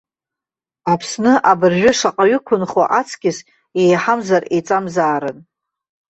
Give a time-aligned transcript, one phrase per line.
[0.91, 3.37] Аԥсны абыржәы шаҟаҩы ықәынхо аҵкыс
[3.81, 5.37] еиҳамзар еиҵамзаарын.